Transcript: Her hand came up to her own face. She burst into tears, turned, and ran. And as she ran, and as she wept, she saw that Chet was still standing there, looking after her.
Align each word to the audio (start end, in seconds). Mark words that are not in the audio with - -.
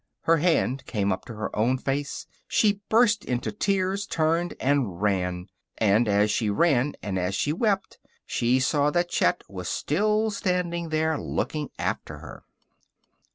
Her 0.21 0.37
hand 0.37 0.87
came 0.87 1.11
up 1.11 1.25
to 1.25 1.35
her 1.35 1.55
own 1.55 1.77
face. 1.77 2.25
She 2.47 2.81
burst 2.89 3.23
into 3.23 3.51
tears, 3.51 4.07
turned, 4.07 4.55
and 4.59 4.99
ran. 4.99 5.45
And 5.77 6.07
as 6.07 6.31
she 6.31 6.49
ran, 6.49 6.95
and 7.03 7.19
as 7.19 7.35
she 7.35 7.53
wept, 7.53 7.99
she 8.25 8.59
saw 8.59 8.89
that 8.89 9.09
Chet 9.09 9.43
was 9.47 9.69
still 9.69 10.31
standing 10.31 10.89
there, 10.89 11.19
looking 11.19 11.69
after 11.77 12.17
her. 12.17 12.43